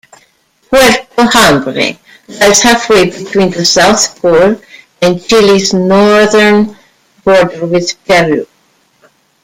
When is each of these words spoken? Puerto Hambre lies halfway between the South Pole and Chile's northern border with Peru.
Puerto 0.67 1.27
Hambre 1.35 1.99
lies 2.27 2.61
halfway 2.63 3.11
between 3.11 3.51
the 3.51 3.63
South 3.63 4.19
Pole 4.19 4.59
and 4.99 5.23
Chile's 5.27 5.75
northern 5.75 6.75
border 7.23 7.67
with 7.67 8.03
Peru. 8.05 8.47